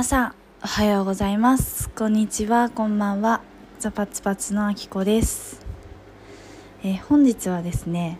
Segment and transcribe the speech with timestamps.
[0.00, 1.90] 皆さんおはようございます。
[1.90, 3.42] こんにちはこんばんは。
[3.80, 5.60] ザパツパツのあきこです、
[6.82, 8.18] えー本日はですね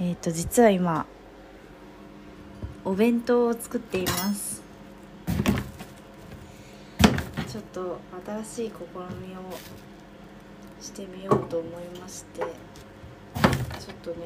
[0.00, 1.04] えっ、と実は今
[2.84, 4.62] お弁当を作っています。
[7.48, 7.98] ちょっと
[8.44, 9.50] 新しい試みを
[10.80, 12.52] してみようと思いましてちょっ
[14.00, 14.16] とね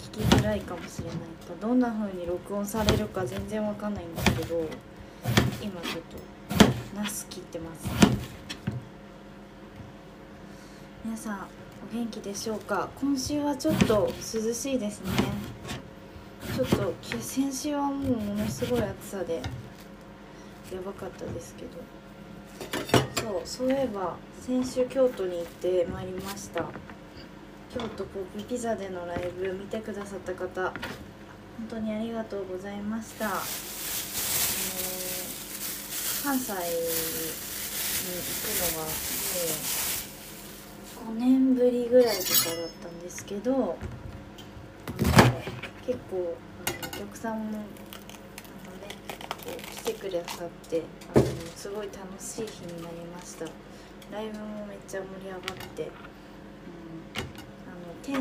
[0.00, 1.16] 聞きづらいかもしれない。
[1.58, 4.68] どんな風に録音されるか全然わかんないんですけど
[5.72, 6.16] 今ちょっと
[6.96, 7.86] ナス切ってます。
[11.04, 11.46] 皆さん
[11.88, 12.88] お元気でしょうか？
[13.00, 15.10] 今週はちょっと涼しいですね。
[16.56, 19.42] ちょっと先週はもうものすごい暑さでや
[20.84, 21.70] ばかったですけど。
[23.22, 26.64] そうそういえば先週京都に行ってまいりました。
[27.72, 30.72] 京都ポップピザでのライブ見てくださった方本
[31.68, 33.30] 当にありがとうございました。
[36.22, 36.62] 関西に行
[38.44, 38.90] くのがもう
[41.16, 43.78] 5年ぶりぐらいとかだったんですけど
[45.86, 47.62] 結構あのお客さんもあのね
[49.44, 50.82] こう来てくださって
[51.14, 51.24] あの
[51.56, 53.46] すごい楽しい日になりました。
[54.12, 55.40] ライブもめっちゃ盛り上がっ
[55.76, 55.90] て、うん、
[57.66, 58.20] あの店あ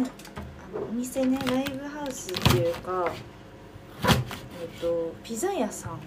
[0.80, 3.12] のお店ねライブハウスっていうか
[4.62, 6.00] えっ、とピザ屋さん。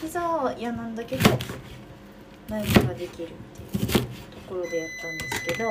[0.00, 1.30] ピザ屋なんだけど
[2.48, 3.28] ライブができるっ
[3.78, 4.08] ていうと
[4.46, 5.70] ころでやったんですけど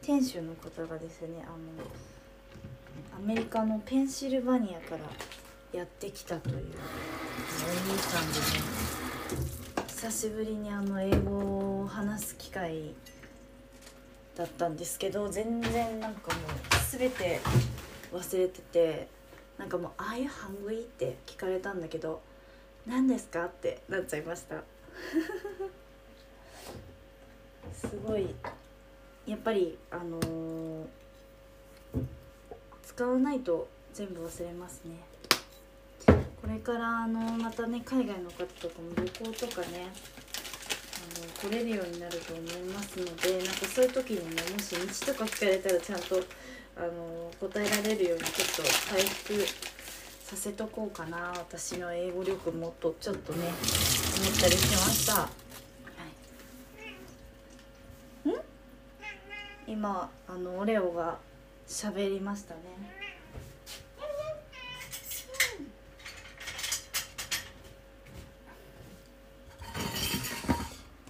[0.00, 1.56] 店主の方がですねあの
[3.16, 6.64] アメリカのペンシルバニアからやってきたというお兄
[7.98, 8.44] さんでね
[9.86, 12.94] 久しぶりにあの英語を話す機会
[14.36, 17.40] だったんですけど全然なんかもう全て
[18.12, 19.08] 忘れてて
[19.58, 22.20] なんかもう「ああいうハングイ?」って聞かれたんだけど
[22.86, 24.62] 「何ですか?」ってなっちゃいました
[27.72, 28.34] すごい
[29.26, 30.86] やっぱりあのー
[32.84, 34.96] 使わないと全部忘れますね
[36.06, 39.88] これからあのまたね海外の方とかも旅行とかね
[40.96, 44.74] あの来れるようになると思いますのでなんかそういう時にねもし
[45.06, 46.22] 道とか聞かれたらちゃんと
[46.76, 49.46] あの答えられるようにちょっと回復
[50.24, 51.32] させとこうかな。
[51.36, 53.54] 私の英語力もっとちょっとね思っ
[54.40, 55.28] たりしました、は
[58.24, 58.32] い、ん？
[59.66, 61.18] 今あのオレオが
[61.68, 62.60] 喋りましたね。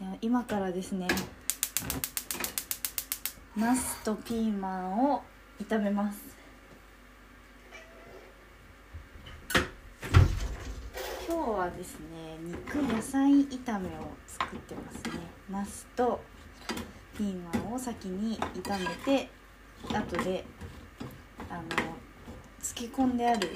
[0.00, 1.06] では今からですね。
[3.56, 5.22] ナスとピーマンを
[5.64, 6.18] 炒めます。
[11.28, 15.22] 今日はですね肉野菜炒めを作ってますね。
[15.50, 16.20] ナスと
[17.16, 19.28] ピーマンを先に炒めて
[19.88, 20.44] 後で
[21.48, 21.62] あの
[22.60, 23.50] 漬け込んである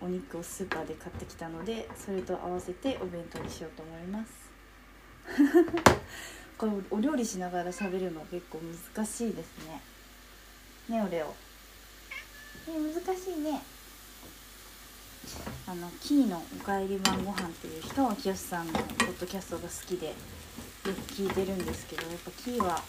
[0.00, 4.32] お肉をスーパーで買ってきたのでそれと合わせてお弁当にしようと思います。
[6.58, 8.58] これお料理しながら喋るの結構
[8.94, 9.80] 難しいですね。
[10.88, 11.51] ねオレオ
[12.66, 13.60] 難しいね。
[15.66, 20.12] あのキーのおかえり晩ご飯っていう氷川きよしさんのポッドキャストが好きでよ
[20.84, 22.82] く聞いてるんですけどやっぱキーは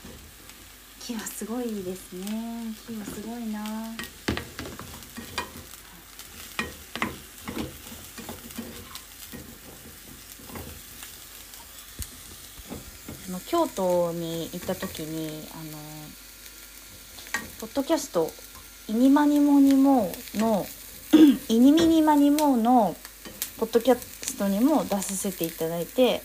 [1.00, 2.74] キーはすごいですね。
[2.88, 3.62] キーはすごいな。
[13.28, 15.78] あの京都に行った時にあの
[17.60, 18.32] ポッドキャスト
[18.90, 20.68] 「イニマニモニモ」の
[21.48, 22.96] 「イニミニマニモ」の
[23.58, 26.22] ポッドキャストにも出させていただいて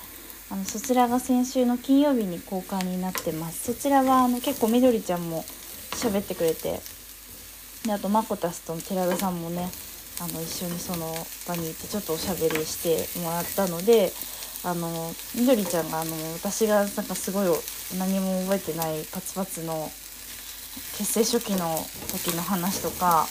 [0.51, 3.73] あのそちらが先週の金曜日に公開になってます。
[3.73, 5.45] そちらはあの結構みどりちゃんも
[5.93, 6.81] 喋ってくれて
[7.85, 9.71] であとマコタスと寺田さんもね
[10.21, 11.15] あの一緒にその
[11.47, 14.13] 場に行ってちょっとおしゃべりしてもらったので
[14.65, 17.47] あのみどりちゃんがあの私がなんかすごい
[17.99, 19.89] 何も覚えてないパツパツの
[20.97, 21.77] 結成初期の
[22.13, 23.27] 時の話とか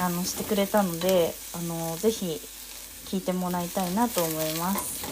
[0.00, 2.40] あのしてくれたのであのぜひ
[3.06, 5.02] 聞いてもらいたいなと思います。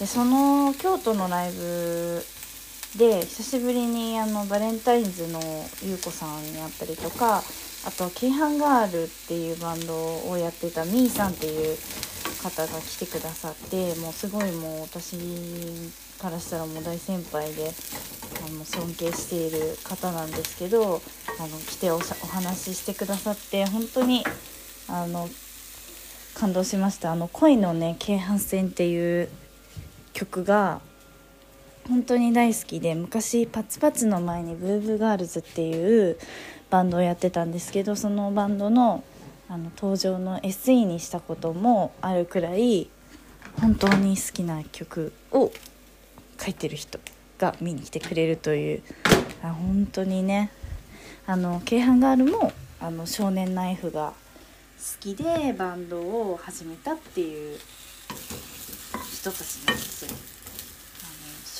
[0.00, 2.24] でその京都のライブ
[2.96, 5.40] で久しぶりにあのバレンタインズの
[5.84, 7.42] 優子さんに会ったりとか
[7.86, 11.78] あとは「キーハンガール」っていうバンドをやってたみーさんっていう
[12.42, 15.16] 方が来てくださってもうすごいもう私
[16.20, 17.70] からしたらもう大先輩で
[18.46, 21.00] あの尊敬している方なんですけどあの
[21.66, 24.24] 来てお話ししてくださって本当に
[24.88, 25.28] あの
[26.34, 27.12] 感動しました。
[27.12, 29.28] あの恋のね京阪線っていう
[30.12, 30.80] 曲が
[31.88, 36.18] 本当に大好きで昔パツパツの前にブーブーガールズっていう
[36.68, 39.02] バンドをやってたんですけどそのバンドの
[39.48, 42.88] あの登場の SE にしたこともあるくらい
[43.60, 45.50] 本当に好きな曲を
[46.40, 46.98] 書いてる人
[47.38, 48.82] が見に来てくれるという
[49.42, 50.50] あ本当にね
[51.26, 54.14] あの京阪ガールもあの少年ナイフが
[54.78, 57.58] 好きでバンドを始めたっていう
[59.12, 60.16] 人たちなんですよ。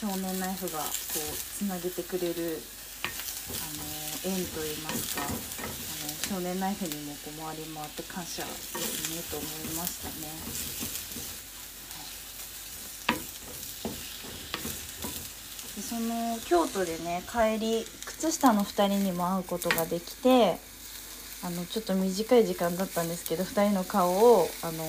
[0.06, 3.84] あの少年ナイフがこうつなげてくれるあの
[4.24, 10.99] 縁といいますかあの少年ナイフにもこう回り回って感謝ですねと思いましたね。
[15.90, 20.54] その京都でね帰り靴下の2人にも会うことができて
[21.42, 24.84] あのちょっと短い時間だったんですけど2人の顔をあの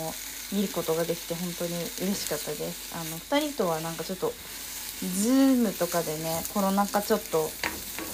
[0.53, 1.73] 見ることができて本当に
[2.05, 7.49] 嬉しかったですあの2人とはなんかちょっとズームとかでねコロナ禍ちょっと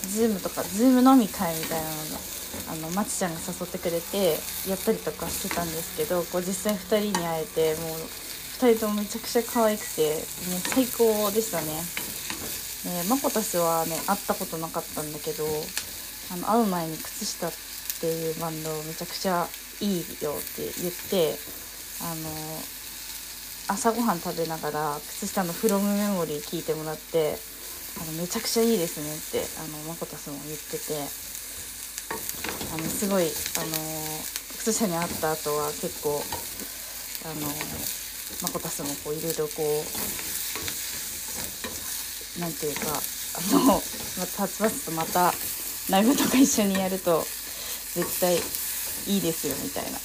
[0.08, 8.00] ズームとかズーム飲み会みたいなのあのまちちゃんが誘ってくれてやったりとかしてたんですけどこう実際2人に会えてもう
[8.64, 12.08] 2人ともめちゃくちゃ可愛くてもう最高でしたね。
[12.88, 15.46] ねマコタスはね会ったことなかったんだけど
[16.34, 17.52] あの会う前に靴下っ
[18.02, 19.48] ていうバンドをめちゃくちゃ
[19.82, 21.38] いいよって言って
[22.02, 22.30] あの
[23.70, 27.38] 朝ごはん食べながら靴下の「フロムメモリー聞いてもらって
[28.00, 30.94] あのめちゃくちゃいいですねってあのマコタスも言ってて
[32.74, 33.32] あのすごいあの
[34.60, 36.24] 靴下に会った後は結構
[37.26, 37.48] あの
[38.42, 40.27] マコタスもこういろいろこう
[42.40, 43.82] なんていうかあのま
[44.26, 45.34] たつばつとまた
[45.90, 47.24] ライブとか一緒にやると
[47.94, 49.98] 絶対いいですよみたいな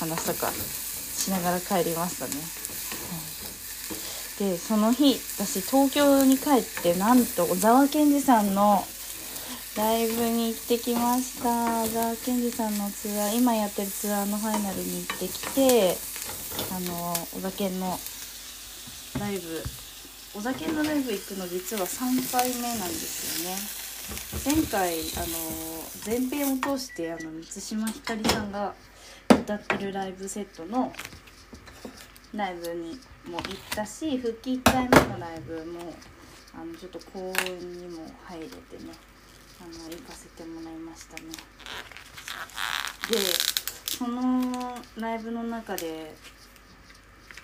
[0.00, 2.32] 話とかしながら帰りましたね。
[4.38, 8.82] でその日私東京に帰ってなんと小沢健二さんの
[9.76, 15.96] ライブに行ってきました小沢健二さんのツアー今やってるツアーのファイナルに行ってきて
[16.74, 17.98] あの小沢健の
[19.20, 19.62] ライブ
[20.34, 24.56] 小沢健のライブ行くの実は3回目なんですよね。
[24.56, 25.36] 前回あの
[26.06, 28.74] 前編を通してあの満島ひかりさんが
[29.28, 30.90] 歌ってるライブセットの
[32.32, 32.98] ライブに
[33.30, 33.44] も行っ
[33.76, 35.92] たし復帰1回目のライブも
[36.54, 38.90] あのちょっと公演にも入れてね
[39.60, 41.24] あの行かせてもらいましたね。
[43.10, 43.18] で
[43.98, 46.14] そのライブの中で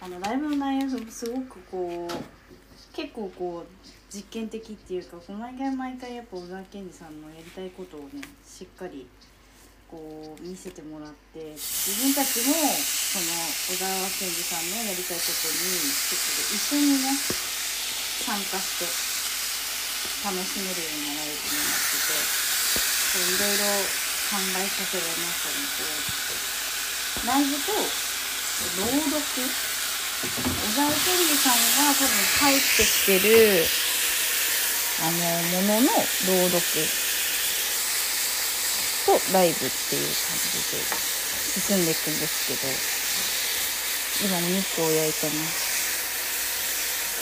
[0.01, 2.58] あのライブの内容すごくこう
[2.93, 3.69] 結構こう
[4.11, 9.07] 実験的っていうかこう毎回毎回やっぱ小沢健二さんのやりたいことをねしっかり
[9.89, 13.33] こう見せてもらって自分たちもその
[13.73, 13.89] 小沢
[14.21, 17.17] 健二さんのやりたいことにちょっと一緒にね
[18.25, 18.85] 参加して
[20.25, 22.13] 楽しめるようになライブになってて
[23.09, 23.65] こういろいろ
[24.29, 25.65] 考えさせられましたね。
[25.73, 25.89] こ
[27.25, 27.73] うライブと
[28.77, 29.68] 朗読？
[30.19, 32.11] 小沢健二さんが多分
[32.43, 33.63] 帰ってきてる
[34.99, 35.15] あの
[35.63, 35.87] ものの
[36.27, 36.59] 朗読
[39.07, 40.83] とライブっていう感じで
[41.55, 42.55] 進んでいくんですけ
[44.27, 45.69] ど今お肉を焼いてます。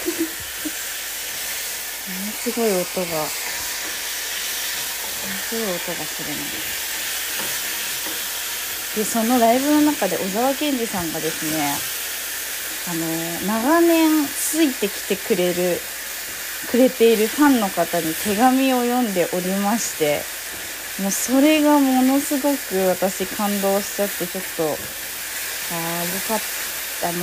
[2.09, 3.29] ものすごい音がもの
[5.51, 6.37] すごい音がするな
[8.97, 11.96] でそのライブの中で小沢健二さんがですね
[12.89, 13.01] あの
[13.47, 15.79] 長年ついてきてくれる
[16.71, 20.23] くれているファンの方に手紙を読んでおりまして
[21.03, 24.77] もうそれがものすごく私感動しちゃってちょっとああよ
[26.29, 27.09] かった。
[27.09, 27.19] あの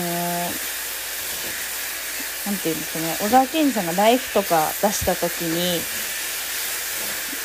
[2.45, 5.81] なんていうんですかね小沢健二さんが「ライフとか出した時に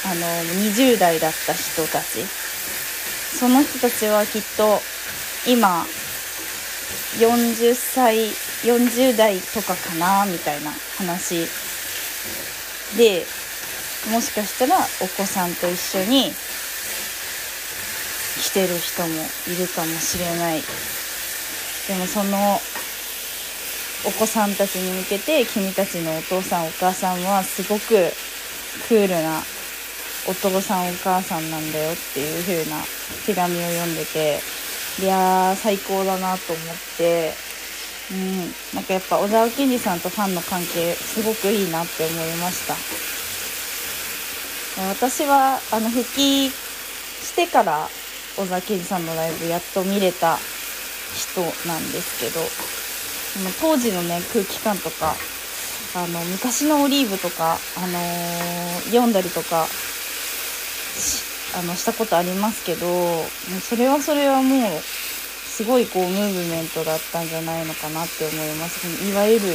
[0.05, 0.27] あの
[0.61, 2.27] 20代だった人たち。
[3.39, 4.83] その人たちはきっと
[5.47, 5.87] 今
[7.19, 8.31] 40歳
[8.63, 11.47] 40代とかかなみたいな話。
[12.97, 13.25] で
[14.11, 16.33] もしかしたらお子さんと一緒に
[18.43, 19.09] 来てる人も
[19.49, 20.63] いるかもしれない。
[21.89, 22.61] でもその
[24.07, 28.13] お子さんたちに向けて君たちのお父さんお母さんはすごく
[28.89, 29.43] クールな
[30.29, 32.77] お父さんお母さんなんだよっていう風な
[33.27, 34.41] 手紙を読んでて
[35.01, 37.33] いやー最高だなと思って。
[38.11, 38.39] うん。
[38.75, 42.75] なんかやっぱ小沢健二さんとファンの関係すごくいいなって思いました。
[44.91, 47.89] 私はあの復帰してから
[48.37, 50.39] 小沢健二さんのライブやっと見れた
[51.17, 52.41] 人なんですけど
[53.45, 55.15] の当時のね空気感とか
[55.97, 59.67] あの昔のオリーブとか、あのー、読んだりとか
[61.57, 63.25] あのしたことありますけど
[63.61, 68.87] それはそれはもうすごいこうムーブメントだったんじゃないのかなって思います。
[69.09, 69.47] いわゆる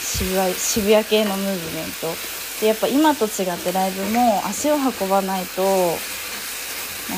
[0.00, 2.08] 渋谷渋谷系のムーブメント。
[2.60, 5.66] でやっぱ今と違ってライブも足を運ばないとあ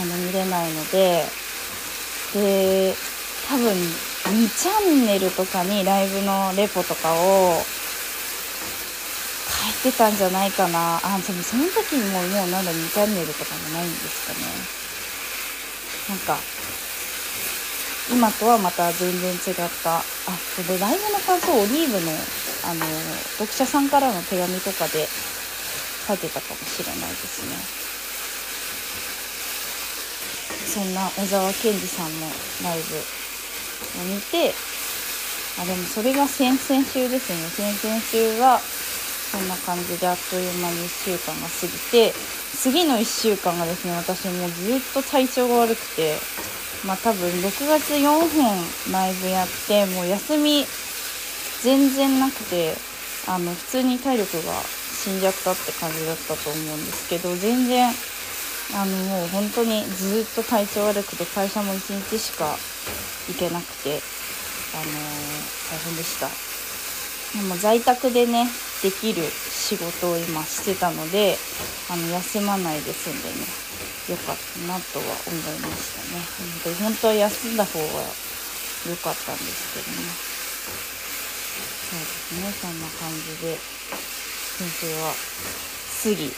[0.05, 1.25] の見れないので
[2.35, 2.95] で
[3.49, 7.63] 多分2チャンネルとかにライブのレポとかを
[9.67, 11.01] 書いてたんじゃないかな。
[11.03, 14.39] あでもその時にももうなんだ2チャンネルとかもないんですかね。
[16.09, 16.39] なんか
[18.13, 19.99] 今とはまた全然違った。
[19.99, 20.03] あ
[20.55, 22.13] それライブの感想オリーブの
[22.65, 22.81] あの
[23.39, 25.09] 読者さんからの手紙とかで
[26.07, 27.57] 書いてたかもしれないですね。
[30.67, 32.27] そんな小沢健二さんの
[32.63, 33.01] ライブを
[34.15, 34.55] 見て
[35.59, 37.73] あでもそれが先々週ですね。
[37.75, 38.61] 先々週は
[39.37, 42.17] そんな感じであっという間に1週間が過ぎて
[42.57, 46.17] 次の1週間がですね私もうずっと体調が悪くて
[46.87, 50.65] まあ多分6月4本ライブやってもう休み
[51.61, 52.73] 全然なくて
[53.29, 54.57] あの普通に体力が
[55.05, 57.93] 死んじゃったって感じだったと思うんですけど全然
[58.73, 62.57] あのもう本当にずっと体調悪くて会社も1日しか
[63.29, 64.01] 行けなくて
[64.73, 66.46] あのー、大変でした。
[67.37, 68.49] でも在宅でね
[68.83, 71.37] できる仕事を今してたので
[71.91, 73.47] あの休まないで済んでね
[74.09, 76.23] 良かったなとは思いましたね。
[76.65, 80.09] 本当本当は休んだ方が良かったんですけどね。
[81.87, 82.53] そうですね。
[82.53, 83.59] そんな感じで
[84.57, 85.13] 先生は
[86.01, 86.31] 次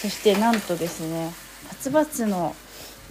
[0.00, 1.32] そしてなんとですね
[1.68, 2.54] バツバツの、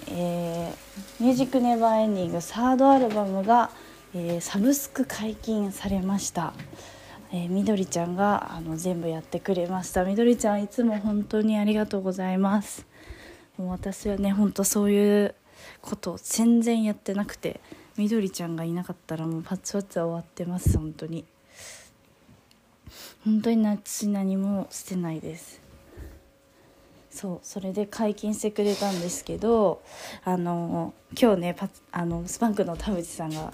[0.08, 3.70] えー、ミュージックネバーエンディングサードアルバムが、
[4.16, 6.54] えー、サブスク解禁されました。
[7.32, 10.04] えー、みどりちゃんがあの全部やってくれました。
[10.04, 12.86] みどりちゃんいつも本当にありがとうございます。
[13.58, 15.36] もう私はねほんとそういう
[15.82, 17.60] こと全然やってなくて
[17.98, 21.26] みどりちゃんがいなかったらもうパッツパツは終わってます本当に。
[23.24, 25.62] 本当に私何もしてないです。
[27.12, 29.82] そうそれで解禁してくれたんですけど
[30.24, 33.52] あの今日ねパあのスパンクの田淵さんが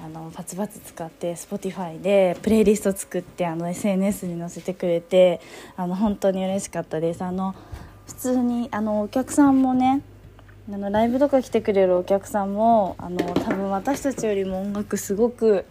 [0.00, 5.40] あのパツパツ使って Spotify でプレイリスト作ってあの SNS に載せてくれて
[5.76, 7.54] あの本当に嬉しかったですあの
[8.06, 10.02] 普通にあのお客さんもね
[10.72, 15.64] あのライブとか来てくれるお客さんもあの多分私たちよりも音楽すごく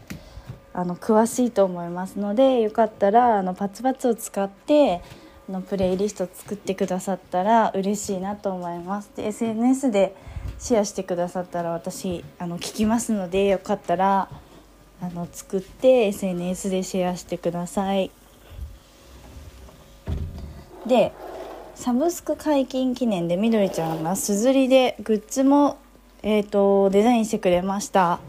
[0.73, 5.01] あの詳しいと思いますのでよかったらあのパツパツを使って
[5.49, 9.11] あのプレイリスト作ってくださったら嬉しいなと思います。
[9.15, 10.15] で SNS で
[10.59, 14.29] シェアしてくださったら私あの聞きますのでよかったら
[15.01, 18.11] あの作って SNS でシェアしてください。
[20.85, 21.11] で
[21.75, 25.77] サブスク解禁記念でみどりちゃんがすずりでグッズも、
[26.21, 28.19] えーと、デザインしてくれました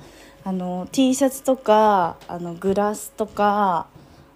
[0.44, 3.86] あの T シャツとかあのグラスとか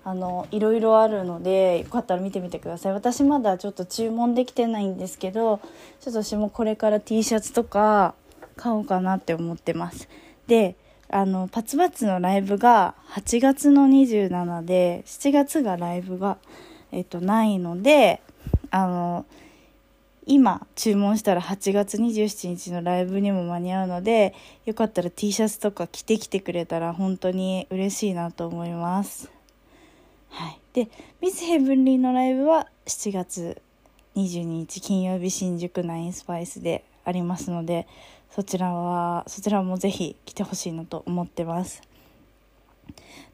[0.06, 5.58] あのいろいろあるのでよかったら見てみてください私まだちょっと注文できてないんですけど
[5.98, 8.14] ちょっと私もこれから T シャツとか
[8.54, 10.08] 買おうかなって思ってます
[10.46, 10.76] で
[11.10, 16.38] あのパツパツのライブが8月の27で7月がライブが、
[16.92, 18.22] えっと、ないので
[18.70, 19.26] あの
[20.24, 24.36] 今注文したら8月27日のライブにも間に合うので
[24.66, 29.35] よかったら T シャツとか着てきてくれたら本当に嬉しいなと思います。
[30.28, 30.88] はい、で
[31.20, 33.60] ミスヘブンリーのライブは7月
[34.16, 37.86] 22日金曜日新宿ナインスパイスでありますので
[38.30, 41.82] そちらはそちらもぜひ来てほしいなと思ってます。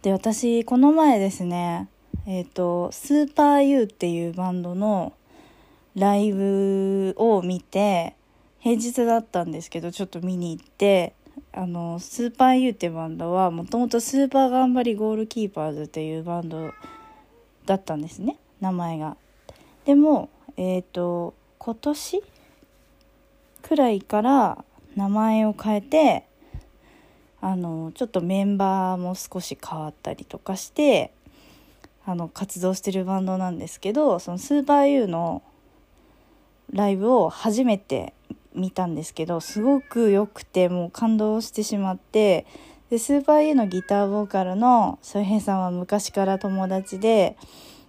[0.03, 1.89] で私この前ですね
[2.27, 5.13] えっ、ー、とスーパーユーっていうバンドの
[5.95, 8.15] ライブを見て
[8.61, 11.15] 平日だったんですけどちょっと見に行って
[11.55, 16.73] あのスーパーユーってバンドはもともとスーパー頑張りゴールキーパーズっていうバンド
[17.67, 19.17] だったんですね名前が。
[19.85, 22.23] でもえっ、ー、と今年
[23.61, 24.65] くらいから
[24.97, 26.25] 名前を変えて
[27.43, 31.13] あのちょっとメンバーも少し変わったりとかして
[32.07, 35.43] あの活動してるバンドなんですけどそのスーパーユーの
[36.73, 38.15] ライブを初めて
[38.55, 42.47] 見たんですけどすごく良くてもう感動してしまって
[42.91, 47.37] でスーパー A のギターボーカルの翔平さんは昔から友達で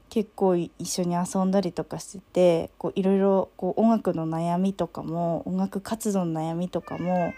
[0.10, 7.34] 結構一緒に遊んだりとかしててこういろいろこう音楽の悩みとかも音楽活動の悩みとかも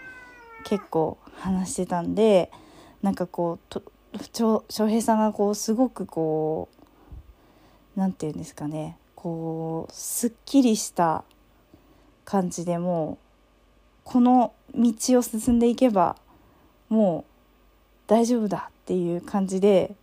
[0.64, 2.50] 結構話してたんで
[3.02, 3.80] なんかこう
[4.32, 6.68] 翔平さんがこうすごくこ
[7.96, 11.24] う何て言うんですかねこうすっきりした
[12.26, 13.16] 感じでもう
[14.04, 16.16] この道を進んでいけば
[16.90, 17.30] もう
[18.06, 19.94] 大丈夫だっていう感じで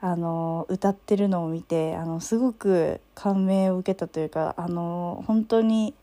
[0.00, 5.94] あの歌ってるのを見てあのすごく感銘を受けたというかあの本当に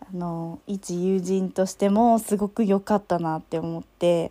[0.00, 4.30] あの一友人としてもすごく良かったなって思って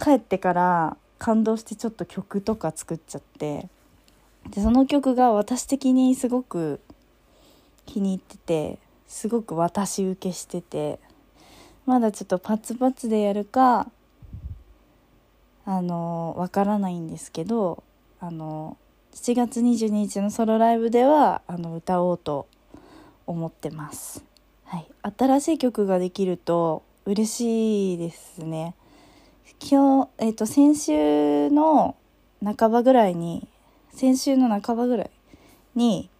[0.00, 3.68] 帰ってから感動してちょっと曲とか作っちゃって
[4.50, 6.80] でその曲が私的にすごく
[7.86, 8.78] 気に入ってて
[9.08, 11.00] すごく私受けしてて
[11.86, 13.90] まだちょっとパツパツでやるか
[15.64, 17.82] あのわからないんですけど
[18.20, 18.76] あの
[19.14, 22.46] 7月22日のソロライブではあの歌おうと
[23.26, 24.24] 思ってます、
[24.64, 24.86] はい、
[25.18, 28.74] 新しい曲ができると嬉しいですね。
[29.60, 31.96] 今日、えーと、先週の
[32.44, 33.48] 半ばぐらいに
[33.90, 35.10] 先週の半ばぐらい
[35.74, 36.10] に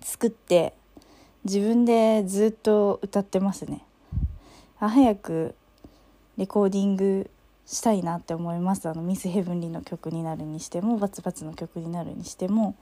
[0.00, 0.72] 作って
[1.44, 3.84] 自分でずっと歌ってますね。
[4.78, 5.54] 早く
[6.36, 7.30] レコーディング
[7.66, 8.88] したいなって思います。
[8.88, 12.74] あのミス・ヘブンリーの曲になるにしてもバツバツの曲になるにしても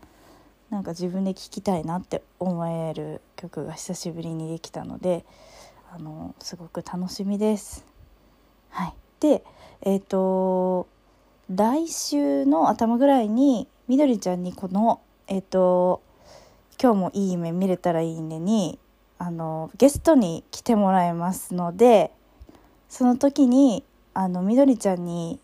[0.70, 5.24] なんか自分で聴きたいなって思える曲が久しぶりにできたので
[5.94, 7.84] あのすごく楽しみです。
[8.70, 9.44] はい、で
[9.82, 10.86] えっ、ー、と
[11.54, 16.00] 来週の頭ぐらいにみどりちゃんにこのえっ、ー、と
[16.80, 18.78] 今日もいい夢見れたらいいねに
[19.18, 22.10] あのゲストに来てもらいますので
[22.88, 25.38] その時にあのみどりちゃんに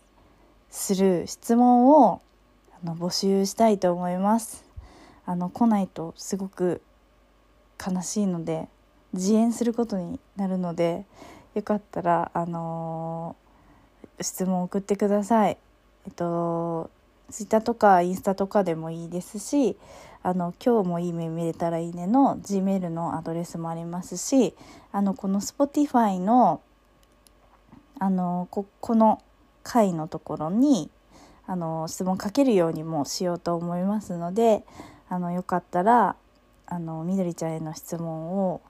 [0.69, 2.21] する質問を
[2.83, 4.63] あの募集したいと思います。
[5.25, 6.81] あの来ないとすごく
[7.83, 8.67] 悲しいので
[9.13, 11.05] 自演することになるので
[11.53, 15.57] よかったらあのー、質問を送ってください。
[16.05, 16.89] えっと
[17.31, 19.77] ツイッターとかインスタとかでもいいですし
[20.21, 24.53] あの今日もいい目見れたらいいねの Gmail のアドレスもありますし
[24.91, 26.61] あのこの Spotify の
[27.99, 29.21] あのここの
[29.63, 30.89] 回のところに
[31.45, 34.63] あの質問かけるようにもしようと思いますので
[35.09, 36.15] あのよかったら
[36.67, 38.61] あのみどりちゃんへの質問を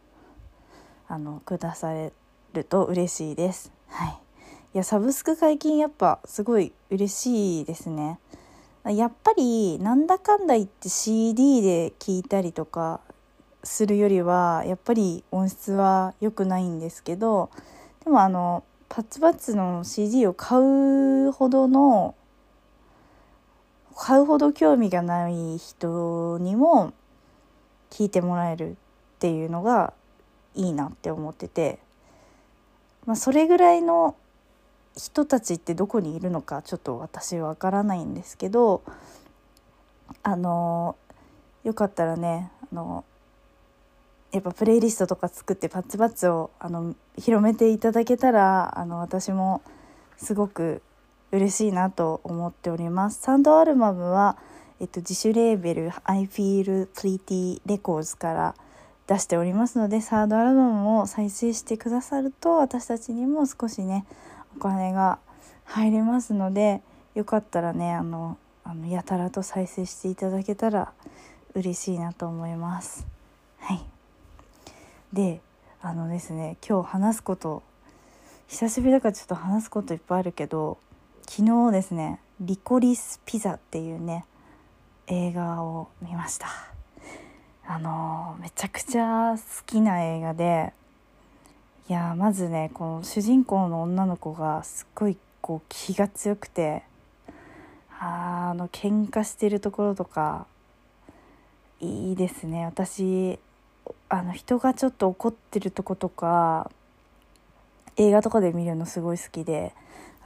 [1.08, 1.94] あのくださ
[2.54, 3.72] ると嬉しいです。
[3.88, 8.20] はい、いやサブスク解禁やっぱすごい嬉しいですね。
[8.86, 13.02] やっぱりなんだかんだ言って CD で聴いたりとか
[13.64, 17.50] するよりはやっぱり音質は良くないんですけど
[18.04, 22.16] でもあのパツパツの CD を買うほどの
[23.96, 26.94] 買うほど興味がない人にも
[27.90, 28.76] 聞いてもらえるっ
[29.20, 29.94] ていうのが
[30.56, 31.80] いいなって思ってて、
[33.06, 34.16] まあ、それぐらいの
[34.96, 38.84] 人たちってどこにいるのかちょっと私は分からないんですけど
[40.24, 40.96] あの
[41.64, 43.06] よかったらねあの
[44.32, 49.62] やっぱプレイリストとか作ってパッツパッツをあの広めていただけたらあの私も
[50.18, 50.82] すごく
[51.32, 53.22] 嬉しいなと思っております。
[53.22, 54.38] サンドアルバムは、
[54.80, 58.56] えっと、自主レーベル I Feel Pretty Records から
[59.08, 64.06] 出しておりますのでサードアルバムを再生してくださると私たちにも少しね
[64.60, 65.20] お金が
[65.64, 66.82] 入りますので
[67.16, 70.92] よかったらねあのあのやたらと再生していただけたら
[71.56, 73.08] 嬉しいなと思います。
[73.60, 73.82] はい
[75.14, 75.40] で
[75.82, 77.64] あのですね今日話すこと
[78.50, 80.78] 久しぶりだからちょっと話すこといっぱいあるけど
[81.26, 84.26] 昨日ですね「リコリスピザ」っていうね
[85.08, 86.48] 映画を見ました
[87.66, 90.74] あのめちゃくちゃ好きな映画で
[91.90, 96.84] いやまずねこの主人公の女の子がすっごいこう気が強くて
[98.00, 100.46] あの喧嘩してるところとか
[101.82, 103.40] いいですね私
[104.08, 106.70] あの人がちょっと怒ってるとことか
[107.98, 109.74] 映画とかで見るのすごい好きで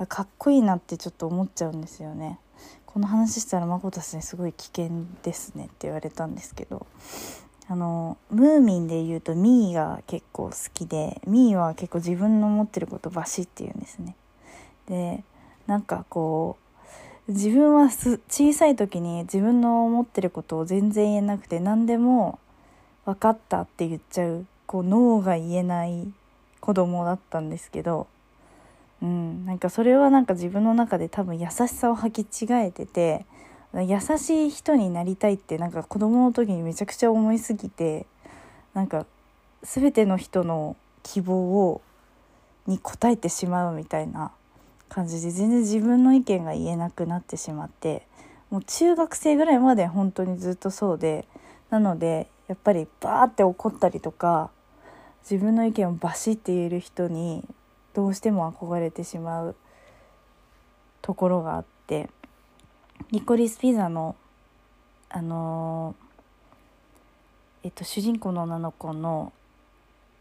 [0.10, 2.39] かっこいいなってちょっと思っちゃうんですよね。
[2.86, 4.89] この話したら「まこたさんすごい危険
[5.23, 6.86] ですね」って言われたんですけど
[7.69, 14.15] あのムーミンで言うとミーが結構好きでミーは結構自分の思ってることバシッて言うんですね。
[14.88, 15.23] で
[15.65, 16.58] なんかこ
[17.28, 22.39] う自分は小さい時に自分の思ってることを全然言えなくて何でも
[23.06, 26.12] 分かったって言っちゃうこう脳が言えない
[26.60, 28.08] 子供だったんですけど
[29.04, 33.26] うん、なんかそれはなんか自分の中で多分優しさを履き違えてて
[33.82, 38.06] 優しい人になりたいってなんか子供の時にめちゃくちゃ思いすぎて
[38.74, 39.06] なんか
[39.64, 41.82] 全ての人の希望を
[42.68, 44.32] に応えてしまうみたいな
[44.90, 48.06] 感じで全然自分の意見が言えなくなってしまって
[48.52, 51.26] もう中学生ぐらいまで本当にずっとそうで
[51.72, 54.52] なのでやっぱりバーって怒ったりとか
[55.30, 57.44] 自分の意見をバシッて言える人に
[57.94, 59.56] どうしても憧れてしまう
[61.02, 62.10] ところがあって
[63.12, 64.16] リコリスピザの
[65.10, 65.96] あの
[67.63, 69.32] えっと主人公の女の子の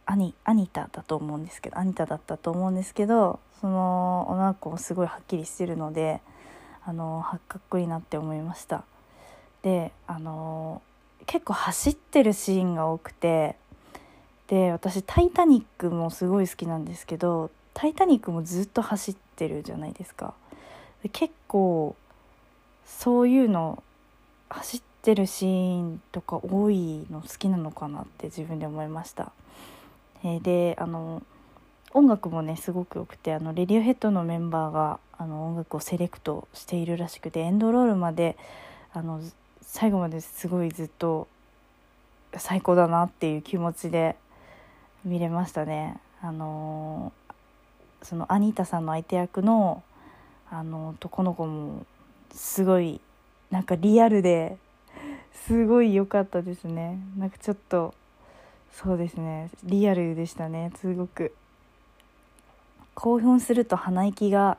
[0.04, 6.20] アニアニタだと思うんですけどアニタだったと思うんですけどその女の子もすごいはっきりしてるので
[6.84, 8.84] あのかっこいいなって思いました。
[9.62, 10.82] であの
[11.26, 13.56] 結構走ってるシーンが多くて
[14.48, 20.34] で私「タイタニック」もすごい好きなんですけど「タイタニック」もずっと走ってるじゃないですか。
[21.12, 21.96] 結構
[22.86, 23.82] そういうの
[24.48, 29.32] 走ってるシーンとか多いの好きなのかなって自分で思いました
[30.24, 31.22] えー、であの
[31.92, 38.36] 音楽もねすごく良くてあのレディオヘッドのメンバーがあの音楽をセレクトしているらしくてエンドロールまで
[38.92, 39.20] あの
[39.60, 41.28] 最後まですごいずっと
[42.36, 44.16] 最高だなっていう気持ちで
[45.04, 45.98] 見れましたね。
[46.22, 47.12] あの
[48.02, 49.82] そのアニータさんの相手役の
[50.50, 51.84] あの男の子も
[52.34, 53.00] すごい
[53.50, 54.56] なんかリアルで
[55.46, 56.98] すごい良かったですね。
[57.18, 57.94] なんかちょっと
[58.72, 59.50] そうですね。
[59.64, 60.72] リアルでしたね。
[60.76, 61.34] すごく。
[62.94, 64.58] 興奮すると鼻息が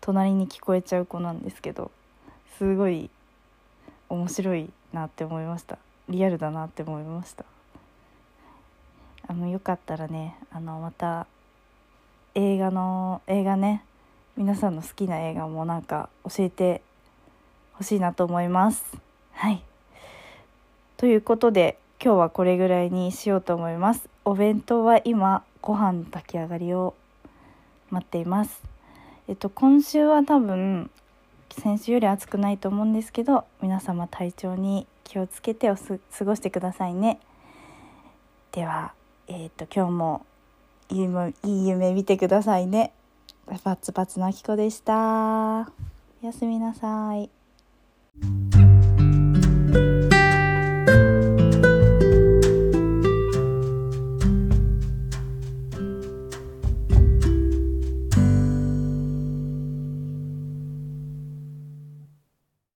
[0.00, 1.90] 隣に聞こえちゃう子なんですけど
[2.58, 3.10] すごい
[4.08, 5.78] 面白いなって思いました。
[6.08, 7.44] リアルだなって思いました。
[9.26, 11.26] あのよかったらねあのまた
[12.34, 13.84] 映画の映画ね
[14.36, 16.82] 皆さんの好きな映画もなんか教えて
[17.74, 18.84] ほしいなと思います。
[19.32, 19.62] はい。
[20.96, 24.08] ということで今日はこれぐらいにしようと思います。
[24.24, 26.94] お弁当は今ご飯の炊き上がりを
[27.90, 28.62] 待っています。
[29.28, 30.90] えっと今週は多分
[31.50, 37.18] 先週より暑くないと思うんですけど皆様体調に気をつけてお過ごしてくださいね。
[38.52, 38.92] では
[39.26, 40.26] えっと今日も
[40.90, 41.04] い
[41.64, 42.92] い夢見てくださいね。
[43.64, 45.70] バツバツのあきこでした。
[46.22, 47.43] おやすみなさい。
[48.20, 48.63] Thank you.